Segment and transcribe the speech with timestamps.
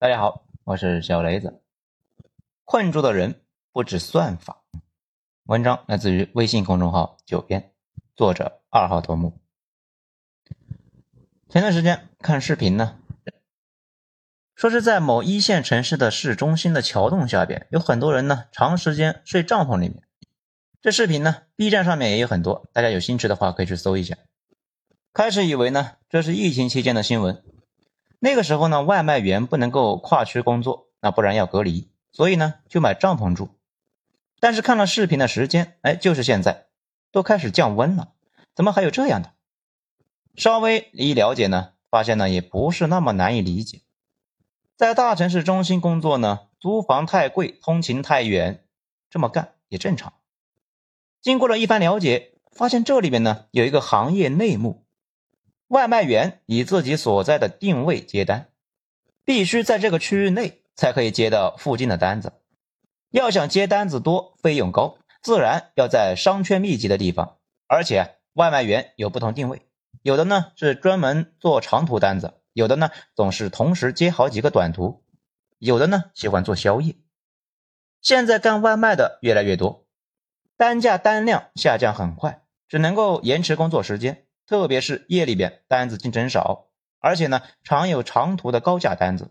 [0.00, 1.60] 大家好，我是小雷子。
[2.64, 4.62] 困住的人不止算法。
[5.44, 7.74] 文章来自于微信公众号“九编”，
[8.16, 9.38] 作者二号头目。
[11.50, 12.98] 前段时间看视频呢，
[14.54, 20.02] 说是在某一线城市的市中心的桥洞下边，有很多人呢长时间睡帐篷里面。
[20.80, 24.16] 这视频呢，B 站上面也有很多，大家有兴趣的话可以去搜一下。
[25.12, 27.44] 开始以为呢，这是疫情期间的新闻。
[28.22, 33.48] 那个时候呢，外卖员不能够跨区工作，那不然要隔离，所以呢就买帐篷住。
[34.38, 36.66] 但是看了视频的时间，哎，就是现在，
[37.10, 38.12] 都开始降温了，
[38.54, 39.32] 怎么还有这样的？
[40.36, 43.80] 稍微一了解呢，发现呢也不是那么难以理解。
[44.76, 48.64] 在大城市中心工作呢，租房太贵，通勤太远，
[49.08, 50.12] 这么干也正常。
[51.22, 54.79] 经过了一番了解，发现这里面呢有一个行业内幕。
[55.70, 58.48] 外卖员以自己所在的定位接单，
[59.24, 62.32] 必须在这个区域内才可以接到附近的单子。
[63.10, 67.36] 要想接单子多，费用高，自然要在商圈密集的地方。
[67.68, 69.62] 而且外卖员有不同定位，
[70.02, 75.04] 有的呢是专门做长途单子，有的呢总是同时接好几个短途，
[75.58, 76.96] 有的呢喜欢做宵夜。
[78.02, 79.86] 现在干外卖的越来越多，
[80.56, 84.26] 单价单量下降很快，只能够延迟工作时间。
[84.50, 86.66] 特别是夜里边单子竞争少，
[86.98, 89.30] 而且呢常有长途的高价单子，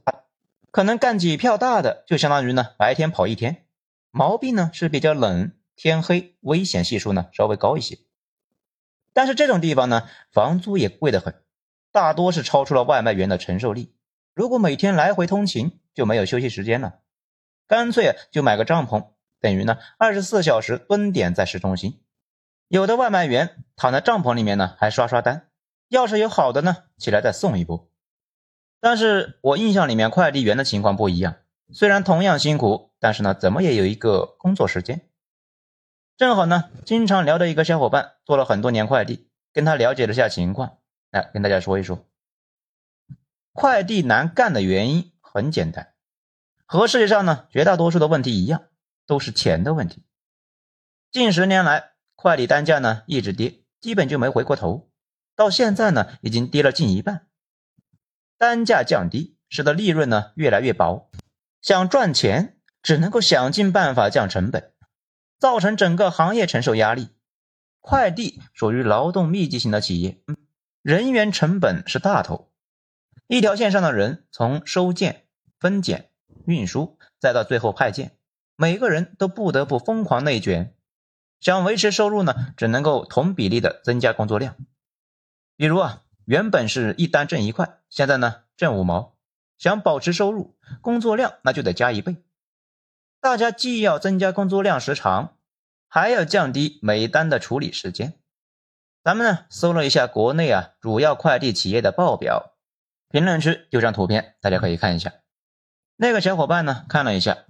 [0.71, 3.65] 可能干几票大的就相当于呢白天跑一天。
[4.11, 7.97] 毛病呢是比较冷，天黑危险系数呢稍微高一些。
[9.11, 11.35] 但是这种地方呢房租也贵得很，
[11.91, 13.93] 大多是超出了外卖员的承受力。
[14.33, 16.99] 如果每天来回通勤就没有休息时间了，
[17.67, 19.09] 干脆就买个帐篷，
[19.41, 21.99] 等于呢二十四小时蹲点在市中心。
[22.69, 25.49] 有的外卖员躺在帐篷里面呢，还刷刷单。
[25.87, 27.89] 要是有好的呢，起来再送一波。
[28.79, 31.37] 但是我印象里面快递员的情况不一样，
[31.73, 35.01] 虽然同样辛苦，但是呢，怎么也有一个工作时间。
[36.15, 40.77] 正好呢，经常聊的一个小伙伴做了很多年快递，跟他了解了下情况，
[41.09, 42.05] 来跟大家说一说。
[43.51, 45.93] 快递难干的原因很简单，
[46.67, 48.65] 和世界上呢绝大多数的问题一样，
[49.07, 50.03] 都是钱的问题。
[51.11, 51.88] 近十年来，
[52.21, 54.89] 快递单价呢一直跌，基本就没回过头，
[55.37, 57.27] 到现在呢已经跌了近一半。
[58.37, 61.09] 单价降低，使得利润呢越来越薄，
[61.61, 64.73] 想赚钱只能够想尽办法降成本，
[65.39, 67.07] 造成整个行业承受压力。
[67.79, 70.21] 快递属于劳动密集型的企业，
[70.81, 72.51] 人员成本是大头，
[73.27, 75.23] 一条线上的人从收件、
[75.57, 76.09] 分拣、
[76.45, 78.17] 运输，再到最后派件，
[78.57, 80.75] 每个人都不得不疯狂内卷。
[81.39, 84.55] 想维持收入呢，只能够同比例的增加工作量。
[85.55, 89.15] 比如啊，原本是一单挣一块，现在呢挣五毛。
[89.57, 92.23] 想保持收入，工作量那就得加一倍。
[93.19, 95.37] 大家既要增加工作量时长，
[95.89, 98.13] 还要降低每单的处理时间。
[99.03, 102.53] 咱们呢搜了一下国内啊主要快递企业的报表，
[103.09, 105.13] 评论区有张图片，大家可以看一下。
[105.97, 107.45] 那个小伙伴呢看了一下，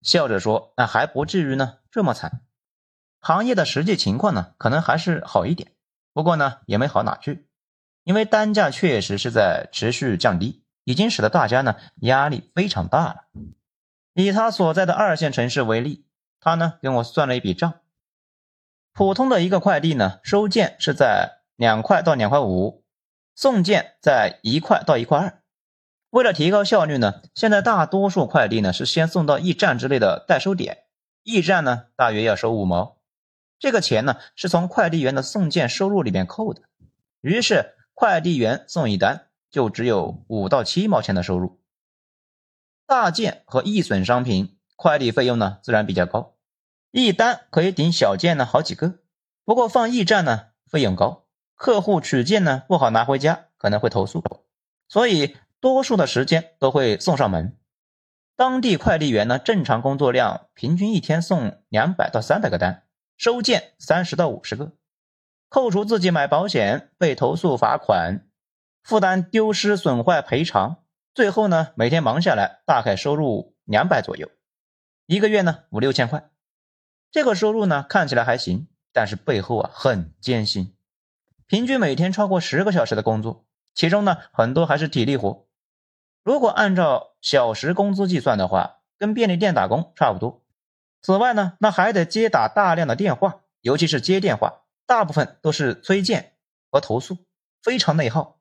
[0.00, 2.40] 笑着说：“那还不至于呢，这么惨。”
[3.24, 5.70] 行业的实际情况呢，可能还是好一点，
[6.12, 7.46] 不过呢，也没好哪去，
[8.02, 13.26] 因为单价确实是在持续降低，已经使得大家呢压力非常大了。
[14.14, 16.04] 以他所在的二线城市为例，
[16.40, 17.74] 他呢跟我算了一笔账，
[18.92, 22.82] 普通的一个快递呢，收件是在两块到两块五，
[23.36, 25.40] 送件在一块到一块二。
[26.10, 30.86] 为了提高效率呢，现在大多数快递呢是先送到驿站之类的代收点，
[31.22, 32.96] 驿站呢大约要收五毛。
[33.62, 36.62] 这个钱呢是从快递员的送件收入里面扣的，
[37.20, 41.60] 于是快递员送一单就只有五到七毛钱的收入。
[42.86, 46.34] 大件和易损商品快递费用呢自然比较高，
[46.90, 48.98] 一单可以顶小件呢好几个。
[49.44, 54.24] 不过放驿站呢费用高，客户取件呢不好拿回家，可能会投诉，
[54.88, 57.56] 所以多数的时间都会送上门。
[58.34, 62.82] 当地快递员呢正常工作量平均一天送两百到三百个单。
[63.16, 64.72] 收件三十到五十个，
[65.48, 68.28] 扣除自己买保险、被投诉罚款、
[68.82, 74.30] 负担丢失损坏赔偿，最后呢，每天忙下来大概收入两百左右，
[75.06, 76.30] 一个月呢五六千块。
[77.10, 80.74] 这个收入呢看起来还行，但是背后啊很艰辛，
[81.46, 85.46] 平均每天超过十个小时的工作，其中呢很多还是体力活。
[86.24, 90.41] 如果按照小时工资计算的话，跟便利店打工差不多。
[91.02, 96.34] 此外呢，那还得接打大量的电话，尤其是接电话，大部分都是催件
[96.70, 97.18] 和投诉，
[97.62, 98.38] 非常内耗。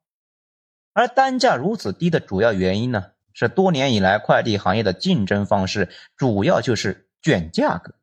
[0.94, 7.96] 而单价如此低的主要原因呢，是多年以来快递行业的竞争方式，主要就是卷价格。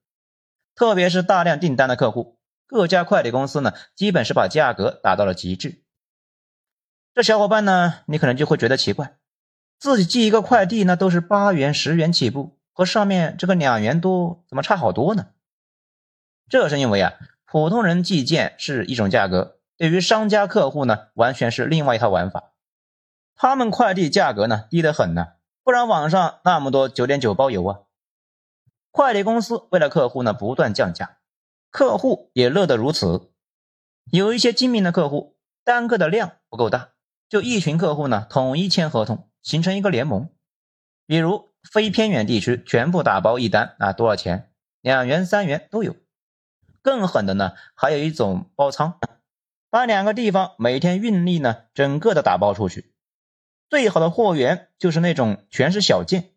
[0.74, 5.82] 特别是大量订单的客户，各家快递公司呢，基本是把价格打到了极致。
[7.14, 9.16] 这小伙伴呢，你可能就会觉得奇怪，
[9.78, 15.30] 自己寄一个快递，那都是八元、十元起步，和上面这个两元多，怎么差好多呢？
[16.48, 17.12] 这是因为啊，
[17.44, 22.52] 普通人寄件是一种价格，对于商家客户呢，完全是另外一套玩法。
[23.34, 25.32] 他们快递价格呢低得很呢，
[25.64, 27.80] 不然网上那么多九点九包邮啊。
[28.92, 31.18] 快递公司为了客户呢不断降价，
[31.72, 33.32] 客户也乐得如此。
[34.12, 36.90] 有一些精明的客户，单个的量不够大，
[37.28, 40.30] 就一群客户呢统一签合同，形成一个联盟。
[41.06, 44.50] 比如非偏远地区全部打包一单啊，多少钱？
[44.80, 45.96] 两元、三元都有。
[46.82, 48.98] 更狠的呢，还有一种包仓，
[49.68, 52.92] 把两个地方每天运力呢整个的打包出去。
[53.68, 56.30] 最好的货源就是那种全是小件，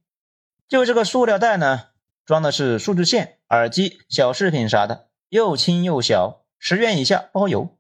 [0.67, 1.87] 就这个塑料袋呢，
[2.25, 7.77] 装的是数据线、耳机、小饰品啥的，又轻又小，十元以下包邮。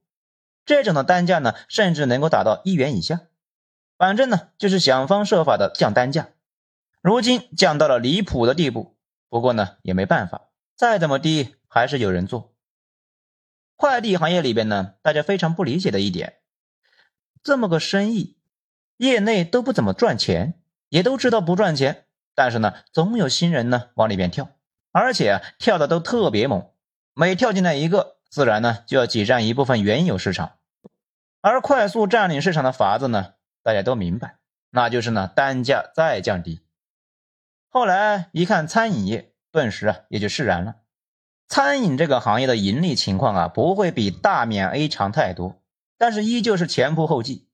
[0.63, 3.21] 这种的单价呢，甚至能够打到一元以下。
[3.97, 6.29] 反正呢，就是想方设法的降单价。
[7.01, 8.95] 如今降到了离谱的地步，
[9.27, 12.53] 不过呢，也没办法，再怎么低还是有人做。
[13.75, 16.41] 快递行业里边呢，大家非常不理解的一点，
[17.41, 18.37] 这么个生意。
[18.97, 22.05] 业内都不怎么赚钱，也都知道不赚钱，
[22.35, 24.49] 但是呢，总有新人呢往里边跳，
[24.91, 26.69] 而且啊，跳的都特别猛，
[27.15, 30.59] 每跳进来一个，自然呢就要挤占一部分原有市场。
[31.41, 33.33] 而快速占领市场的法子呢，
[33.63, 34.37] 大家都明白，
[34.69, 36.61] 那就是呢单价再降低。
[37.71, 40.75] 后来一看餐饮业，顿时啊也就释然了。
[41.47, 45.63] 餐饮这个行业的盈利情况啊，不会比大免 A 强太多，
[45.97, 47.47] 但是依旧是前仆后继，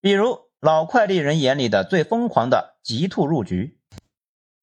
[0.00, 0.48] 比如。
[0.62, 3.80] 老快递人眼里的最疯狂的极兔入局。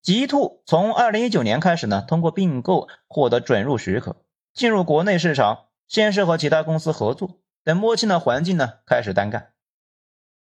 [0.00, 4.14] 极兔从二零一九年开始呢，通过并购获得准入许可，
[4.54, 5.64] 进入国内市场。
[5.88, 9.54] 先是和其他公司合作，等摸清了环境呢，开始单干。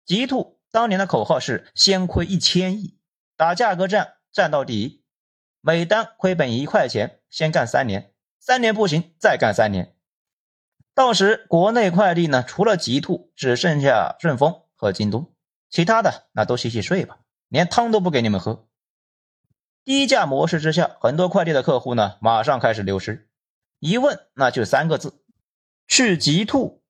[0.04, 2.98] 极兔当年的口号是先亏一千亿，
[3.36, 5.04] 打价格战战到底，
[5.60, 9.94] 每单亏本一块钱，先干三年，三年不行再干三年。
[10.92, 15.32] 到时国内快递呢，除了极兔，只剩下顺丰和京东。
[15.70, 18.66] 其他的那都洗洗睡吧，连汤都不给你们喝。
[19.84, 23.28] 低价模式之下，很多快递的客户呢，马上开始流失。
[23.78, 25.22] 一问那就三个字：
[25.86, 26.82] 去极兔。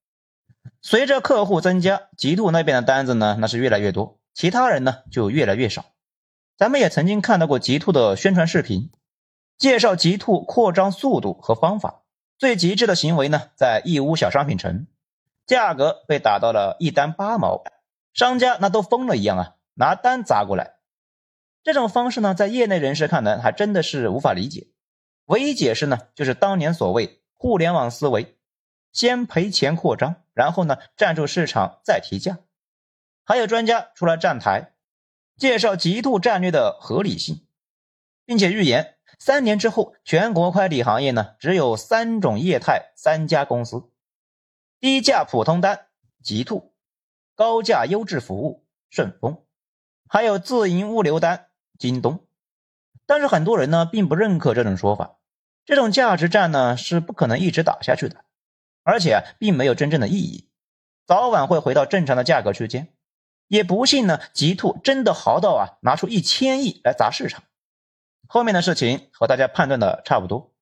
[0.80, 5.93] 随着客户增加，极兔那边的单子呢，那是越来越多，其他人呢就越来越少。
[6.56, 8.92] 咱们也曾经看到过极兔的宣传视频，
[9.58, 12.02] 介绍极兔扩张速度和方法。
[12.38, 14.86] 最极致的行为呢，在义乌小商品城，
[15.46, 17.64] 价格被打到了一单八毛。
[18.12, 20.76] 商家那都疯了一样啊，拿单砸过来。
[21.64, 24.68] 这种方式呢，在业内人士看来还真的是无法理解。
[25.24, 28.36] 唯一解释呢，就是当年所谓互联网思维，
[28.92, 32.38] 先赔钱扩张，然后呢占住市场再提价。
[33.24, 34.73] 还有专家出来站台，
[35.36, 37.46] 介绍极兔战略的合理性，
[38.24, 43.90] 并且预言三年之后，全国快递行业呢只有三种业态，三家公司：
[44.80, 45.86] 低价普通单
[46.22, 46.72] 极兔。
[47.36, 49.42] 高价优质服务，顺丰，
[50.08, 51.48] 还有自营物流单，
[51.80, 52.28] 京东。
[53.06, 55.18] 但是很多人呢，并不认可这种说法。
[55.64, 58.24] 这种价值战呢，是不可能一直打下去的，
[58.84, 60.48] 而且并没有真正的意义，
[61.06, 62.93] 早晚会回到正常的价格区间。
[63.48, 67.44] 也不信呢，极兔真的豪到啊，拿出一千亿来砸市场。
[68.26, 70.52] 后面的事情和大家判断的差不多，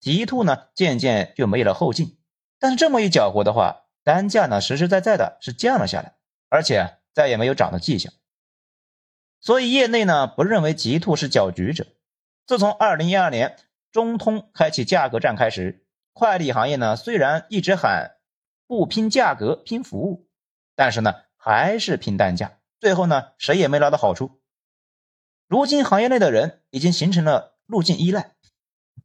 [0.00, 2.18] 极兔呢，渐渐就没了后劲。
[2.58, 6.14] 但是这么一搅和的话，单价呢，实实在在的是降了下来。
[6.50, 8.10] 而且再也没有涨的迹象，
[9.38, 11.86] 所以业内呢不认为极兔是搅局者。
[12.46, 13.58] 自从二零一二年
[13.92, 18.16] 中通开启价格战开始，快递行业呢虽然一直喊
[18.66, 20.26] 不拼价格拼服务，
[20.74, 21.16] 但是呢
[21.48, 24.38] 还是拼单价，最后呢谁也没捞到好处。
[25.46, 28.34] 如今行业内的人已经形成了路径依赖，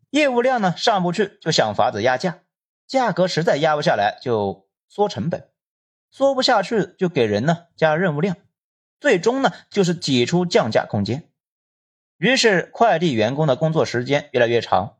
[0.10, 2.42] 业务量呢上不去就想法子压价，
[2.86, 5.52] 价格实在压不下来就缩成本。
[6.12, 8.36] 缩不下去就给人呢加任务量，
[9.00, 11.30] 最终呢就是挤出降价空间。
[12.18, 14.98] 于是快递员工的工作时间越来越长，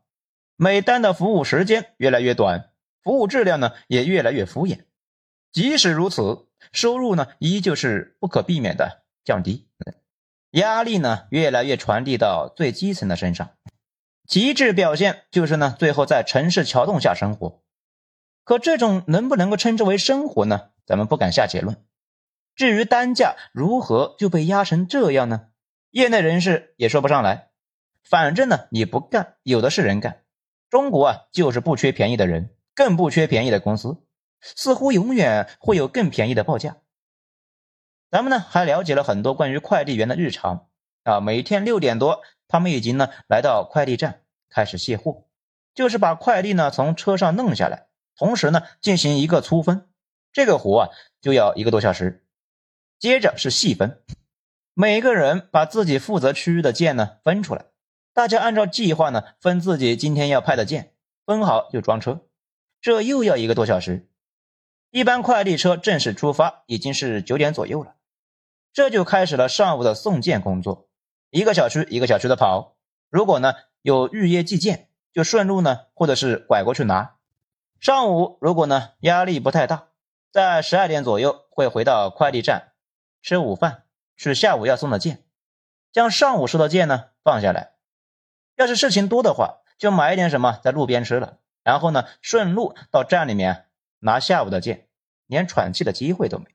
[0.56, 2.70] 每单的服务时间越来越短，
[3.02, 4.86] 服务质量呢也越来越敷衍。
[5.52, 9.68] 即使如此，收入呢依旧是不可避免的降低，
[10.50, 13.50] 压力呢越来越传递到最基层的身上。
[14.26, 17.62] 极致表现就是呢最后在城市桥洞下生活。
[18.44, 20.70] 可这种能不能够称之为生活呢？
[20.86, 21.82] 咱们不敢下结论。
[22.54, 25.48] 至于单价如何就被压成这样呢？
[25.90, 27.48] 业内人士也说不上来。
[28.02, 30.22] 反正呢，你不干，有的是人干。
[30.68, 33.96] 中国啊，就是不缺便宜的人，更不缺便宜的公司，
[34.56, 36.76] 似乎永远会有更便宜的报价。
[38.10, 40.68] 咱们呢，还了解了很多关于快递员的日常
[41.02, 41.20] 啊。
[41.20, 45.24] 每天六点多，他们已经呢来到快递站开始卸货，
[45.74, 49.88] 就是把快递呢从车上弄下来，同时呢进行一个粗分，
[50.32, 50.88] 这个活啊
[51.20, 52.24] 就要一个多小时。
[53.00, 54.00] 接着是细分，
[54.74, 57.64] 每个人把自己负责区域的件呢分出来。
[58.12, 60.94] 大家按照计划呢，分自己今天要派的件，
[61.26, 62.20] 分好就装车，
[62.80, 64.08] 这又要一个多小时。
[64.94, 67.96] 一般快递车正式出发已经是九点左右了，
[68.72, 70.86] 这就开始了上午的送件工作，
[71.30, 72.76] 一个小区一个小区的跑。
[73.10, 77.16] 如果呢有预约寄件，就顺路呢，或者是拐过去拿。
[77.80, 79.88] 上午如果呢压力不太大，
[80.30, 82.74] 在十二点左右会回到快递站
[83.20, 83.82] 吃午饭，
[84.16, 85.24] 取下午要送的件，
[85.90, 87.72] 将上午收的件呢放下来。
[88.54, 93.66] 要是事情多的话，就买一点什么在路边吃了，然后呢，顺路到站里面
[94.04, 94.86] 拿下午的件，
[95.26, 96.50] 连喘气的机会都没有。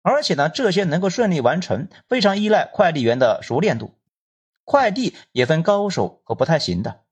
[0.00, 3.94] 而且呢，这些能够顺利完成，非常依赖快递员的熟练度。
[4.64, 7.02] 快递也分高手和不太行的，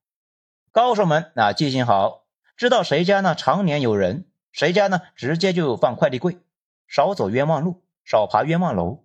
[0.73, 2.25] 高手们那记性好，
[2.57, 6.39] 知道谁家呢常年有人，谁家呢直接就放快递柜，
[6.87, 9.05] 少走冤枉路，少爬冤枉楼。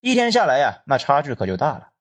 [0.00, 1.92] 一天下来呀，那差距可就大了。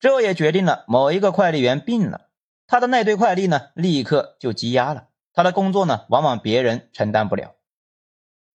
[0.00, 2.28] 这也决定了某一个快递员病了，
[2.66, 5.07] 他的那堆快递呢，立刻就积压了。
[5.38, 7.54] 他的工作呢，往往别人承担不了。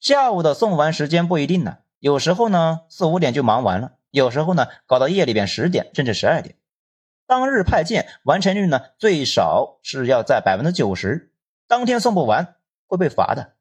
[0.01, 6.57] 下午的送完时间不一定呢，有时候呢四五点就忙完了，有时候呢搞到夜里边十点甚至十二点。
[7.25, 11.31] 当日派件完成率呢，最少是要在百分之九十，
[11.69, 13.53] 当天送不完会被罚的。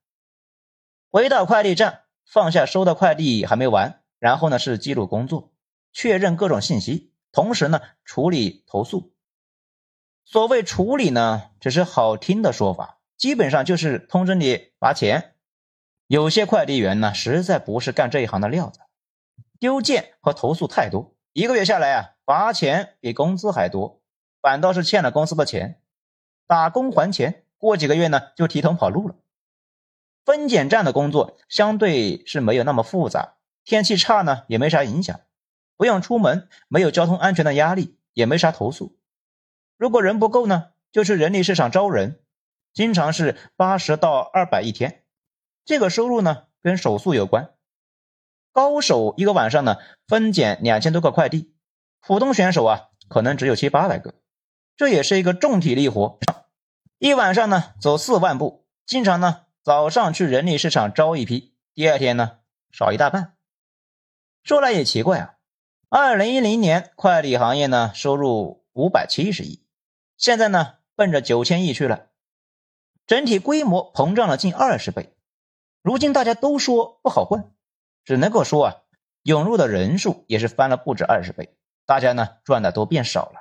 [1.09, 5.53] 回到快递站，放下收的快递还没完，然后呢是记录工作，
[5.93, 7.13] 确认各种信息。
[7.31, 9.15] 同时呢，处理投诉。
[10.25, 15.37] 所谓处理呢，只是好听的说法，基本上就是通知你罚钱。
[16.09, 18.81] 有些快递员呢，实在不是干这一行的料子，
[19.61, 24.03] 丢件和投诉太多，一个月下来啊，罚钱比工资还多，
[24.41, 25.81] 反倒是欠了公司的钱。
[26.49, 29.15] 打工还钱，过几个月呢，就提桶跑路了。
[30.25, 35.21] 分拣站的工作相对是没有那么复杂，天气差呢，也没啥影响。
[35.77, 38.99] 不用出门，没有交通安全的压力，也没啥投诉。
[39.77, 42.21] 如果人不够呢，就去人力市场招人，
[42.73, 45.05] 经常是八十到二百一天。
[45.65, 47.55] 这个收入呢，跟手速有关。
[48.53, 49.77] 高手一个晚上呢，
[50.07, 51.55] 分拣两千多个快递，
[52.01, 54.15] 普通选手啊，可能只有七八百个。
[54.77, 56.19] 这也是一个重体力活，
[56.99, 62.39] 一晚上呢走四万步，经常呢早上去人力市场招一批，第二天呢
[62.71, 63.37] 少一大半。
[64.43, 65.35] 说来也奇怪啊。
[65.89, 69.63] 二零一零年，快递行业呢收入五百七十亿，
[70.17, 72.09] 现在呢奔着九千亿去了，
[73.07, 75.15] 整体规模膨胀了近二十倍。
[75.83, 77.53] 如今大家都说不好混，
[78.05, 78.77] 只能够说啊，
[79.23, 81.57] 涌入的人数也是翻了不止二十倍，
[81.87, 83.41] 大家呢赚的都变少了。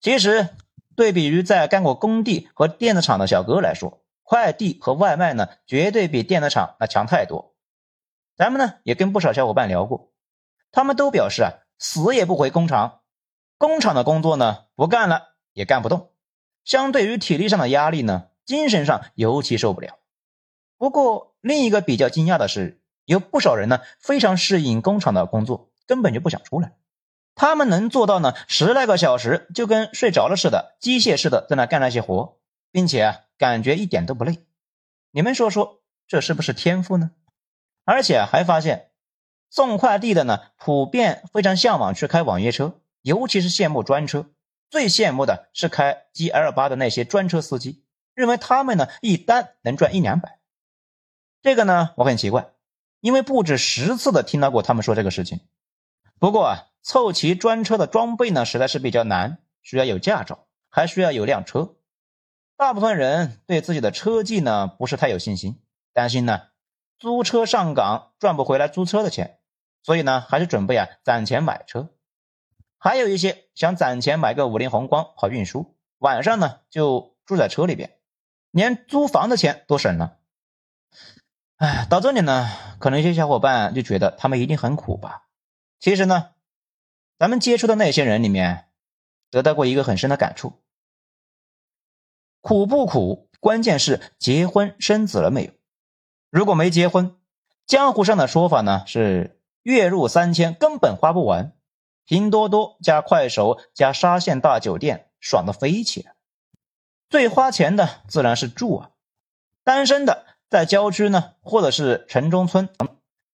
[0.00, 0.48] 其实，
[0.96, 7.54] 对比于在干过工地和电子厂的小哥来说，快递和外卖呢绝对比电子厂那强太多。
[8.36, 10.12] 咱们呢也跟不少小伙伴聊过。
[10.72, 13.02] 他们都表示啊，死也不回工厂。
[13.58, 16.10] 工厂的工作呢，不干了也干不动。
[16.64, 19.98] 相对于体力上的压力呢，精神上尤其受不了。
[20.78, 26.72] 不过另一个比较惊讶的是，有不少人呢非常适应工厂的工作，根本就不想出来。
[27.34, 32.38] 他们能做到呢十来个小时就跟睡着了似的，机械似的在那干那些活，
[32.70, 34.38] 并且啊感觉一点都不累。
[35.10, 37.10] 你们说说，这是不是天赋呢？
[37.84, 38.90] 而且还发现。
[39.50, 44.26] 送快递的呢，普遍非常向往去开网约车，尤其是羡慕专车。
[44.74, 50.40] 最羡慕的是开 G L 八的那些专车司机，认为他们呢一单能赚一两百。
[51.42, 52.48] 这个呢，我很奇怪，
[52.98, 55.38] 因为不止十次的听到过他们说这个事情。
[56.18, 61.76] 不过啊，凑齐专车的装备呢，实在是比较难，需要有驾照，还需要有辆车。
[62.56, 65.62] 大部分人对自己的车技呢，不是太有信心，
[65.92, 66.48] 担心呢
[66.98, 69.38] 租车上岗赚不回来租车的钱。
[69.84, 71.93] 所以呢，还是准备啊攒钱买车，
[72.84, 77.98] 还有一些想攒钱买个五菱宏光跑运输，晚上呢就住在车里边，
[78.50, 80.18] 连租房的钱都省了。
[81.56, 82.46] 哎，到这里呢，
[82.78, 85.28] 可能一些小伙伴就觉得他们一定很苦吧？
[85.80, 86.32] 其实呢，
[87.18, 88.68] 咱们接触的那些人里面，
[89.30, 90.60] 得到过一个很深的感触：
[92.42, 95.52] 苦不苦，关键是结婚生子了没有。
[96.28, 97.16] 如果没结婚，
[97.66, 99.40] 江湖上的说法呢是。
[99.62, 101.53] 月入三千根本花不完，
[102.06, 106.14] 拼多多加快手加沙县大酒店，爽的飞起来。
[107.08, 108.90] 最花钱的自然是住啊，
[109.62, 112.68] 单身的在郊区呢，或者是城中村，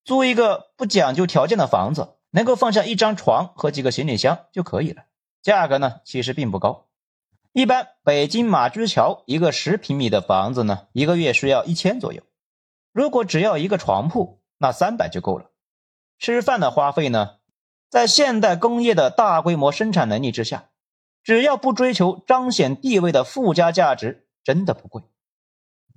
[0.05, 5.05] 租一个不讲究条件的房子，能够放下一张床和几个行李箱就可以了。
[5.43, 6.87] 价格呢，其实并不高。
[7.53, 12.23] 一般北京马驹桥一个十平米的房子呢，一个月需要一千左右。
[12.93, 15.51] 如果只要一个床铺，那三百就够了。
[16.19, 17.37] 吃饭的花费呢，
[17.91, 20.71] 在现代工业的大规模生产能力之下，
[21.25, 25.03] 只要不追求彰显地位的附加价值，真的不贵。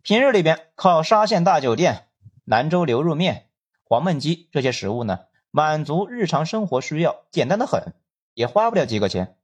[0.02, 2.08] 平日里边靠沙县大酒店、
[2.46, 3.48] 兰州牛肉面、
[3.84, 5.20] 黄焖鸡这些食物呢，
[5.52, 7.94] 满足日常生活需要，简单的很，
[8.34, 9.38] 也花不了几个钱。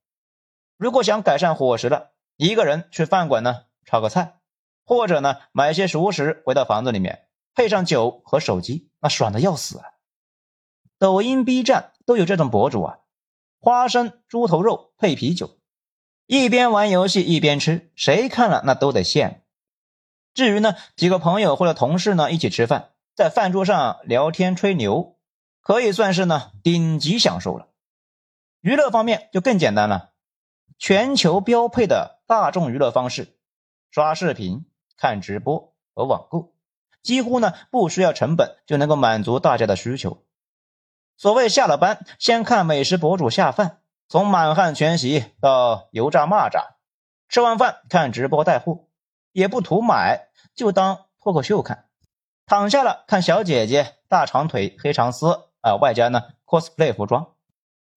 [0.76, 4.40] 如果想改善伙食了，一个人去饭馆呢炒个菜，
[4.84, 9.86] 或者呢买些熟食回到房子里面，配上酒和手机，那爽的要死啊！
[10.98, 12.98] 抖音、B 站都有这种博主啊，
[13.60, 15.60] 花生猪头肉配啤酒，
[16.26, 19.36] 一边玩游戏一边吃，谁看了那都得羡慕。
[20.34, 25.20] 至于呢几个朋友或者同事呢一起吃饭，在饭桌上聊天吹牛，
[25.62, 27.68] 可以算是呢顶级享受了。
[28.62, 30.14] 娱乐方面就更简单了。
[30.80, 33.38] 全球标配的大众娱乐方式，
[33.92, 34.66] 刷视频、
[34.98, 36.56] 看直播和网购，
[37.04, 40.26] 几乎呢不需要成本就能够满足大家的需求。
[41.20, 46.76] 所谓下了班先看美食博主下饭，从满汉全席到油炸蚂蚱，
[47.28, 48.86] 吃完饭看直播带货，
[49.34, 51.90] 也不图买，就当脱口秀看。
[52.46, 57.34] 躺下了看小姐姐大长腿黑长丝啊，外加呢 cosplay 服装。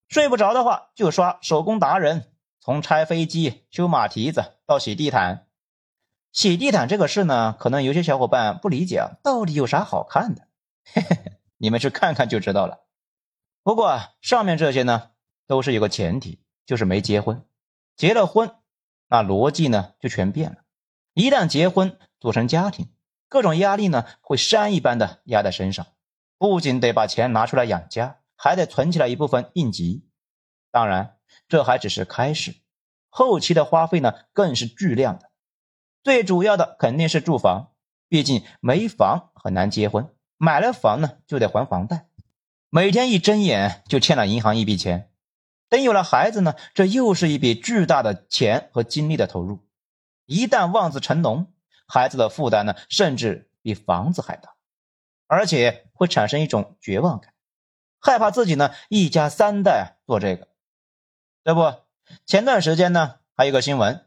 [0.09, 2.25] 睡不着的话就刷手工达人。
[2.59, 5.47] 从拆飞机、修马蹄子到洗地毯，
[6.33, 10.43] 洗地毯这个事呢，可能有些小伙伴不理解啊，到底有啥好看的？
[10.93, 12.81] 嘿嘿，你们去看看就知道了。
[13.63, 15.11] 不过上面这些呢，
[15.47, 17.45] 都是有个前提，就是没结婚。
[17.97, 18.55] 结了婚，
[19.09, 20.59] 那逻辑呢就全变了。
[21.15, 22.89] 一旦结婚，组成家庭，
[23.29, 25.87] 各种压力呢会山一般的压在身上，
[26.39, 30.07] 不仅得把钱拿出来养家，还得存起来一部分应急。
[30.71, 31.17] 当然。
[31.49, 32.57] 这还只是开始，
[33.09, 35.31] 后期的花费呢更是巨量的。
[36.03, 37.73] 最主要的肯定是住房，
[38.09, 42.07] 毕竟没房很难结婚，买了房呢就得还房贷，
[42.75, 45.11] 每天一睁眼就欠了银行一笔钱。
[45.69, 49.69] 等有了孩子呢，这又是一笔巨大的钱和精力的投入。
[50.25, 51.53] 一旦望子成龙，
[51.87, 54.55] 孩子的负担呢甚至比房子还大，
[55.27, 57.35] 而且会产生一种绝望感，
[58.01, 60.49] 害怕自己呢一家三代做这个。
[61.45, 61.75] 这不，
[62.25, 64.07] 前段时间呢，还有个新闻，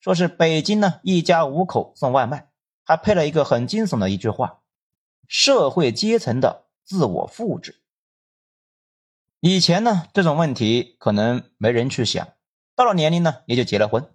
[0.00, 2.48] 说是北京呢一家五口送外卖，
[2.82, 4.62] 还配了一个很惊悚的一句话
[5.28, 7.76] ：“社会阶层的自我复制。”
[9.42, 12.28] 以前呢，这种问题可能没人去想，
[12.76, 14.06] 到了年龄呢，也就结了婚。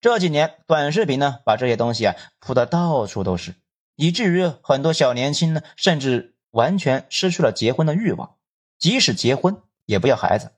[0.00, 3.56] 这几年短视频呢，把这些东西啊铺的到处都是，
[3.96, 8.36] 以至于很多小年轻呢，甚至完全失去了结婚的欲望，
[8.78, 10.52] 即使结婚也不要孩子。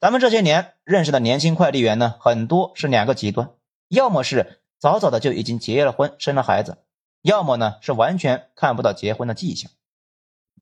[0.00, 3.52] 咱们这些年认识的年轻快递员呢，很多是两个极端，
[3.86, 6.78] 要么是早早的就已经结了婚生了孩子，
[7.22, 9.70] 要么呢是完全看不到结婚的迹象。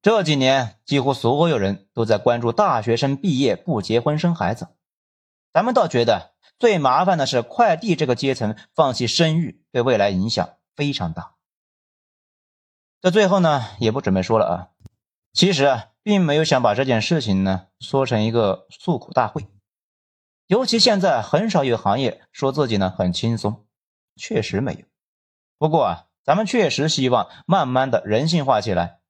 [0.03, 4.69] 这几年几乎所有人都在关注大学生毕业不结婚生孩子，
[5.53, 11.37] 咱们倒觉得最麻烦的是快递这个阶层放弃生育，对未来影响非常大。
[13.01, 14.69] 这最后呢，也不准备说了啊，
[15.33, 15.89] 其实啊。
[16.05, 19.47] 并没有想把这件事情呢说成一个诉苦大会，
[20.49, 23.65] 尤其现在很少有行业说自己呢很轻松，
[24.17, 24.81] 确实没有。
[25.59, 29.02] 不过啊，咱们确实希望慢慢的人性化起来。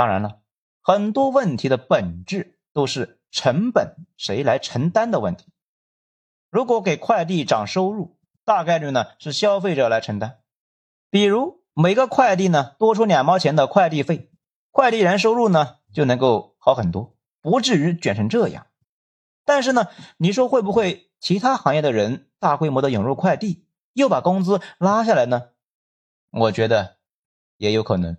[0.00, 0.40] 当然了，
[0.80, 5.52] 很多问题的本质都是成本谁来承担的问题。
[6.48, 10.38] 如果给快递涨收入，大概率呢是消费者来承担。
[11.10, 14.30] 比如每个快递呢多出两毛钱的快递费，
[14.70, 15.76] 快递人收入呢？
[15.92, 18.68] 就能够好很多，不至于卷成这样。
[19.44, 25.50] 但是呢，你说会不会其他行业的人大规模的涌入快递，又把工资拉下来呢？
[26.30, 26.96] 我觉得
[27.58, 28.16] 也有可能。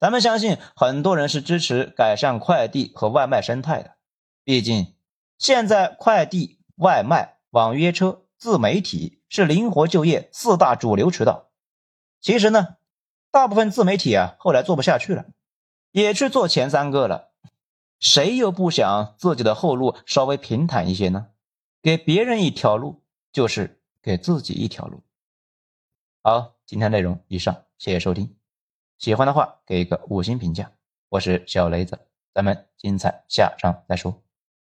[0.00, 3.96] 咱们相信很多人是支持改善快递和外卖生态的，
[4.44, 4.94] 毕竟
[5.38, 11.50] 现在快递、外卖、网约车、自媒体是灵活就业四大主流渠道。
[12.20, 12.76] 其实呢，
[13.30, 15.26] 大部分自媒体啊，后来做不下去了。
[15.90, 17.32] 也去做前三个了，
[17.98, 21.28] 谁又不想自己的后路稍微平坦一些呢？
[21.82, 25.02] 给别人一条路，就是给自己一条路。
[26.22, 28.37] 好，今天内容以上，谢谢收听。
[28.98, 30.72] 喜欢的话给一个五星评价。
[31.08, 31.96] 我是小雷子，
[32.34, 34.20] 咱们精彩下章再说。